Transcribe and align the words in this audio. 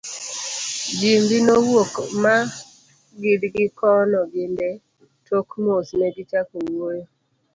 Jimbi 0.99 1.37
nowuok 1.45 1.93
ma 2.23 2.35
gidgi 3.21 3.65
kono 3.79 4.19
gi 4.31 4.43
Ndee, 4.51 4.75
tok 5.27 5.47
mos 5.63 5.87
negichako 5.99 6.55
wuoyo…. 6.69 7.05